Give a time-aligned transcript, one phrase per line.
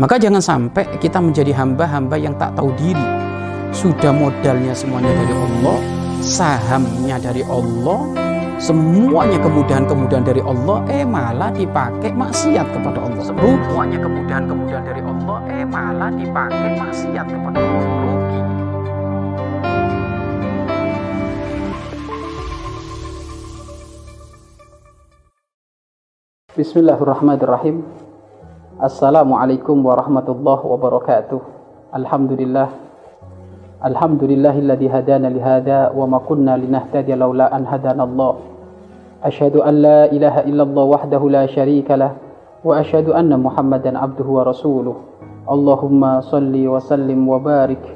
[0.00, 3.04] Maka jangan sampai kita menjadi hamba-hamba yang tak tahu diri.
[3.76, 5.78] Sudah modalnya semuanya dari Allah,
[6.24, 8.00] sahamnya dari Allah,
[8.56, 13.20] semuanya kemudahan-kemudahan dari Allah, eh malah dipakai maksiat kepada Allah.
[13.20, 18.16] Semuanya kemudahan-kemudahan dari Allah, eh malah dipakai maksiat kepada Allah.
[26.56, 28.01] Bismillahirrahmanirrahim.
[28.82, 31.38] Assalamualaikum warahmatullahi wabarakatuh.
[31.94, 32.66] Alhamdulillah.
[33.78, 38.42] Alhamdulillahilladzi hadana li hadza wa ma kunna linahtadiya laula an hadana Allah.
[39.22, 42.18] Asyhadu an la ilaha illallah wahdahu la syarika lah
[42.66, 44.98] wa asyhadu anna Muhammadan abduhu wa rasuluh.
[45.46, 47.86] Allahumma salli wa sallim wa barik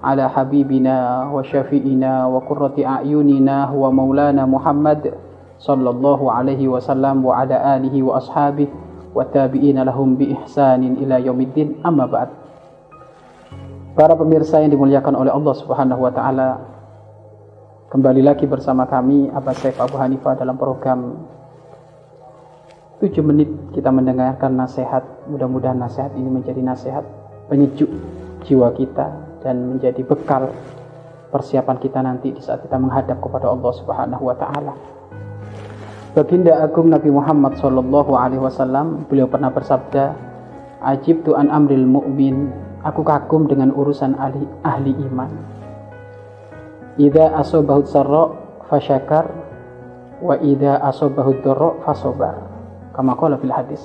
[0.00, 5.12] ala habibina wa syafi'ina wa qurrati a'yunina wa maulana Muhammad
[5.60, 11.20] sallallahu alaihi wasallam wa ala alihi wa ashabihi tabi'ina lahum bi ihsanin ila
[11.84, 12.30] amma ba'd.
[13.92, 16.48] Para pemirsa yang dimuliakan oleh Allah Subhanahu wa taala
[17.92, 21.28] kembali lagi bersama kami Abah Saif Abu Hanifah dalam program
[23.04, 25.04] 7 menit kita mendengarkan nasihat.
[25.28, 27.04] Mudah-mudahan nasihat ini menjadi nasihat
[27.52, 27.92] penyejuk
[28.48, 29.12] jiwa kita
[29.44, 30.48] dan menjadi bekal
[31.28, 35.01] persiapan kita nanti di saat kita menghadap kepada Allah Subhanahu wa taala.
[36.12, 40.12] Baginda Agung Nabi Muhammad Shallallahu Alaihi Wasallam beliau pernah bersabda,
[40.84, 42.52] Ajib tuan amril mu'min,
[42.84, 45.32] aku kagum dengan urusan ahli, ahli iman.
[47.00, 48.36] Ida asobahut sarro
[48.68, 49.24] fasyakar,
[50.20, 52.44] wa ida asobahut doro fasobar.
[52.92, 53.80] Kama qala fil hadis.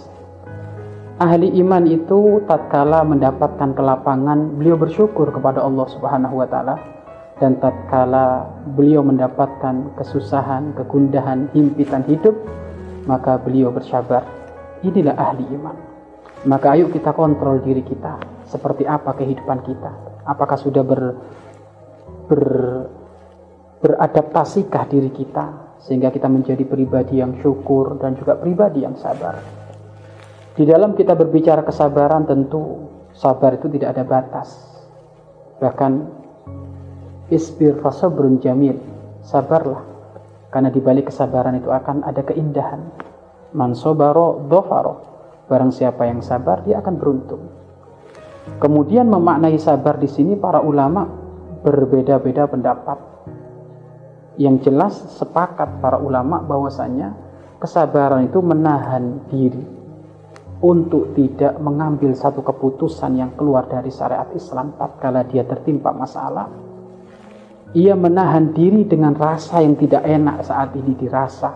[1.24, 6.76] Ahli iman itu tatkala mendapatkan kelapangan, beliau bersyukur kepada Allah Subhanahu wa taala
[7.38, 12.34] dan tatkala beliau mendapatkan kesusahan, kegundahan, himpitan hidup,
[13.06, 14.26] maka beliau bersabar.
[14.82, 15.78] Inilah ahli iman.
[16.46, 18.22] Maka ayo kita kontrol diri kita.
[18.46, 20.22] Seperti apa kehidupan kita?
[20.26, 21.02] Apakah sudah ber,
[22.30, 22.44] ber
[23.78, 29.38] beradaptasikah diri kita sehingga kita menjadi pribadi yang syukur dan juga pribadi yang sabar.
[30.58, 34.50] Di dalam kita berbicara kesabaran tentu sabar itu tidak ada batas.
[35.62, 35.92] Bahkan
[37.28, 38.80] Isbir fasabrun jamil.
[39.20, 39.84] Sabarlah.
[40.48, 42.80] Karena di balik kesabaran itu akan ada keindahan.
[43.52, 44.96] Man sobaro dhafaro.
[45.48, 47.44] Barang siapa yang sabar, dia akan beruntung.
[48.60, 51.04] Kemudian memaknai sabar di sini para ulama
[51.64, 53.00] berbeda-beda pendapat.
[54.40, 57.12] Yang jelas sepakat para ulama bahwasanya
[57.60, 59.64] kesabaran itu menahan diri
[60.64, 66.67] untuk tidak mengambil satu keputusan yang keluar dari syariat Islam tatkala dia tertimpa masalah
[67.78, 71.54] ia menahan diri dengan rasa yang tidak enak saat ini dirasa.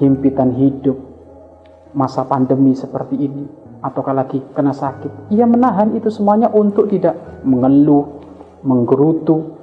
[0.00, 0.96] Himpitan hidup,
[1.92, 3.44] masa pandemi seperti ini,
[3.84, 5.28] atau lagi kena sakit.
[5.36, 8.16] Ia menahan itu semuanya untuk tidak mengeluh,
[8.64, 9.60] menggerutu,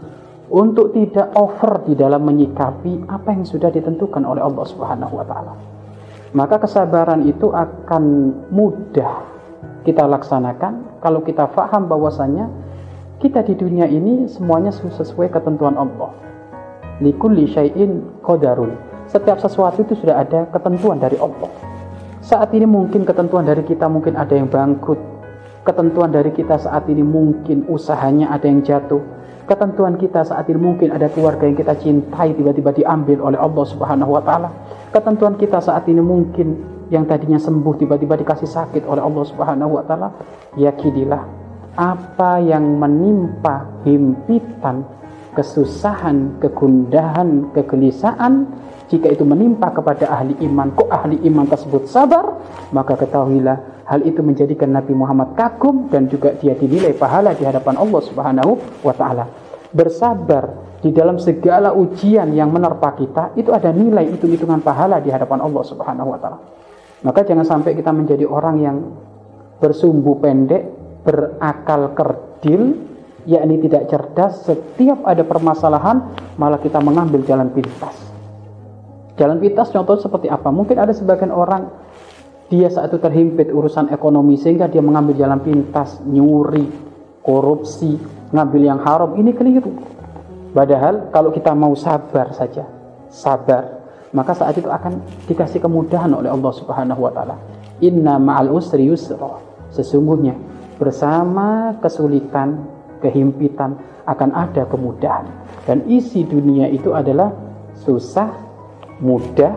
[0.53, 5.53] untuk tidak over di dalam menyikapi apa yang sudah ditentukan oleh Allah Subhanahu wa taala.
[6.33, 8.03] Maka kesabaran itu akan
[8.53, 9.25] mudah
[9.85, 12.49] kita laksanakan kalau kita faham bahwasanya
[13.23, 16.11] kita di dunia ini semuanya sesuai ketentuan Allah.
[16.99, 18.75] Likulli syai'in qadarun.
[19.07, 21.47] Setiap sesuatu itu sudah ada ketentuan dari Allah.
[22.19, 24.99] Saat ini mungkin ketentuan dari kita mungkin ada yang bangkrut.
[25.63, 28.99] Ketentuan dari kita saat ini mungkin usahanya ada yang jatuh.
[29.47, 34.19] Ketentuan kita saat ini mungkin ada keluarga yang kita cintai tiba-tiba diambil oleh Allah Subhanahu
[34.19, 34.51] wa taala.
[34.91, 36.59] Ketentuan kita saat ini mungkin
[36.91, 40.11] yang tadinya sembuh tiba-tiba dikasih sakit oleh Allah Subhanahu wa taala.
[40.59, 41.42] Yakinilah
[41.73, 44.85] apa yang menimpa himpitan,
[45.33, 48.45] kesusahan, kegundahan, kegelisahan,
[48.93, 52.37] jika itu menimpa kepada ahli iman, kok ahli iman tersebut sabar,
[52.69, 57.81] maka ketahuilah hal itu menjadikan Nabi Muhammad kagum dan juga dia dinilai pahala di hadapan
[57.81, 58.51] Allah Subhanahu
[58.85, 59.25] wa taala.
[59.73, 65.41] Bersabar di dalam segala ujian yang menerpa kita itu ada nilai hitung-hitungan pahala di hadapan
[65.41, 66.37] Allah Subhanahu wa taala.
[67.01, 68.77] Maka jangan sampai kita menjadi orang yang
[69.57, 72.79] bersumbu pendek berakal kerdil,
[73.27, 77.95] yakni tidak cerdas, setiap ada permasalahan malah kita mengambil jalan pintas.
[79.13, 80.49] Jalan pintas contoh seperti apa?
[80.49, 81.69] Mungkin ada sebagian orang
[82.49, 86.65] dia saat itu terhimpit urusan ekonomi sehingga dia mengambil jalan pintas, nyuri,
[87.21, 87.97] korupsi,
[88.33, 89.13] ngambil yang haram.
[89.13, 89.71] Ini keliru.
[90.53, 92.65] Padahal kalau kita mau sabar saja,
[93.09, 93.81] sabar,
[94.13, 97.37] maka saat itu akan dikasih kemudahan oleh Allah Subhanahu wa taala.
[97.81, 99.41] Inna ma'al usri yusra.
[99.73, 100.37] Sesungguhnya
[100.83, 102.67] bersama kesulitan,
[102.99, 105.23] kehimpitan akan ada kemudahan.
[105.63, 107.31] Dan isi dunia itu adalah
[107.87, 108.27] susah,
[108.99, 109.55] mudah,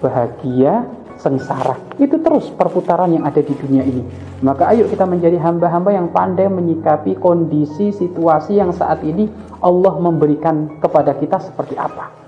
[0.00, 0.88] bahagia,
[1.20, 1.76] sengsara.
[2.00, 4.00] Itu terus perputaran yang ada di dunia ini.
[4.40, 9.28] Maka ayo kita menjadi hamba-hamba yang pandai menyikapi kondisi situasi yang saat ini
[9.60, 12.23] Allah memberikan kepada kita seperti apa.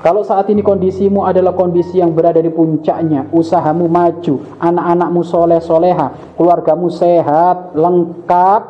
[0.00, 6.08] Kalau saat ini kondisimu adalah kondisi yang berada di puncaknya, usahamu maju, anak-anakmu soleh soleha,
[6.40, 8.62] keluargamu sehat, lengkap,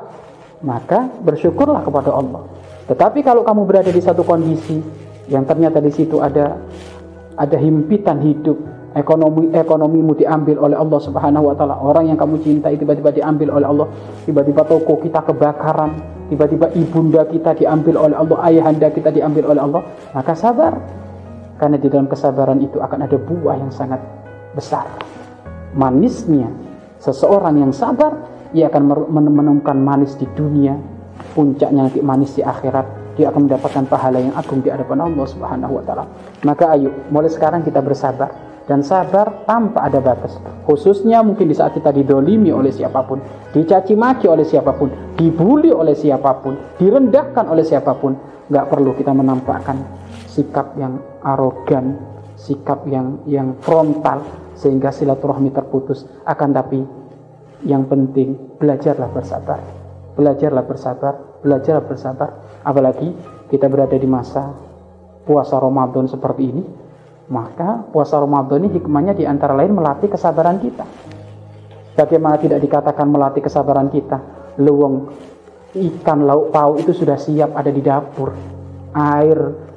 [0.67, 2.43] maka bersyukurlah kepada Allah.
[2.91, 4.83] Tetapi kalau kamu berada di satu kondisi
[5.31, 6.59] yang ternyata di situ ada
[7.39, 8.59] ada himpitan hidup,
[8.99, 11.79] ekonomi ekonomimu diambil oleh Allah Subhanahu wa taala.
[11.79, 13.87] Orang yang kamu cintai tiba-tiba diambil oleh Allah,
[14.27, 15.95] tiba-tiba toko kita kebakaran,
[16.27, 20.75] tiba-tiba ibunda kita diambil oleh Allah, ayahanda kita diambil oleh Allah, maka sabar
[21.61, 24.01] karena di dalam kesabaran itu akan ada buah yang sangat
[24.57, 24.89] besar.
[25.77, 26.49] Manisnya
[26.97, 28.17] seseorang yang sabar,
[28.57, 30.81] ia akan menemukan manis di dunia,
[31.37, 33.13] puncaknya nanti manis di akhirat.
[33.21, 36.09] Dia akan mendapatkan pahala yang agung di hadapan Allah Subhanahu wa taala.
[36.49, 38.33] Maka ayo, mulai sekarang kita bersabar
[38.65, 40.41] dan sabar tanpa ada batas.
[40.65, 43.21] Khususnya mungkin di saat kita didolimi oleh siapa pun,
[43.53, 44.89] dicaci maki oleh siapa pun,
[45.21, 48.17] dibully oleh siapa pun, direndahkan oleh siapa pun,
[48.49, 51.99] nggak perlu kita menampakkan sikap yang arogan,
[52.39, 54.23] sikap yang yang frontal
[54.55, 56.07] sehingga silaturahmi terputus.
[56.23, 56.81] Akan tapi
[57.67, 59.59] yang penting belajarlah bersabar.
[60.15, 62.31] Belajarlah bersabar, belajarlah bersabar.
[62.63, 63.11] Apalagi
[63.51, 64.55] kita berada di masa
[65.27, 66.65] puasa Ramadan seperti ini,
[67.31, 70.87] maka puasa Ramadan ini hikmahnya di antara lain melatih kesabaran kita.
[71.97, 74.19] Bagaimana tidak dikatakan melatih kesabaran kita?
[74.63, 75.11] Luwung
[75.75, 78.35] ikan lauk pauk itu sudah siap ada di dapur.
[78.91, 79.70] Air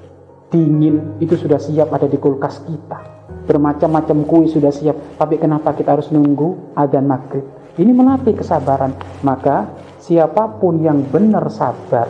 [0.53, 3.25] dingin itu sudah siap ada di kulkas kita.
[3.49, 7.43] Bermacam-macam kue sudah siap, tapi kenapa kita harus nunggu adzan maghrib?
[7.73, 8.93] Ini melatih kesabaran.
[9.25, 12.07] Maka siapa pun yang benar sabar,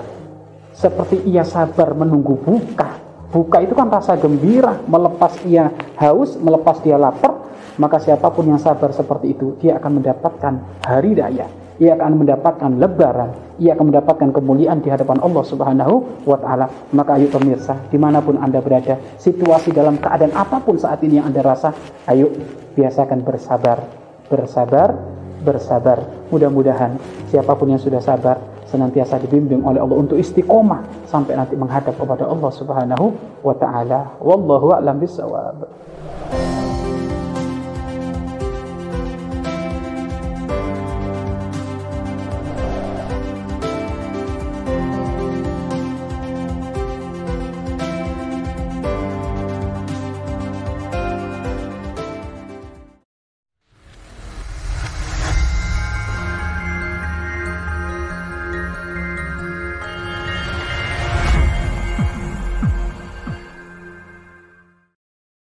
[0.76, 3.00] seperti ia sabar menunggu buka.
[3.34, 7.50] Buka itu kan rasa gembira, melepas ia haus, melepas dia lapar,
[7.82, 10.54] maka siapa pun yang sabar seperti itu, dia akan mendapatkan
[10.86, 16.40] hari raya ia akan mendapatkan lebaran, ia akan mendapatkan kemuliaan di hadapan Allah Subhanahu wa
[16.40, 16.72] taala.
[16.96, 21.20] Maka ayo pemirsa, di mana pun Anda berada, situasi dalam keadaan apa pun saat ini
[21.20, 21.76] yang Anda rasa,
[22.08, 22.32] ayo
[22.80, 23.84] biasakan bersabar,
[24.32, 24.96] bersabar,
[25.44, 26.00] bersabar.
[26.32, 26.96] Mudah-mudahan
[27.28, 28.40] siapa pun yang sudah sabar
[28.72, 33.06] senantiasa dibimbing oleh Allah untuk istiqomah sampai nanti menghadap kepada Allah Subhanahu
[33.44, 34.16] wa taala.
[34.24, 35.68] Wallahu a'lam bissawab.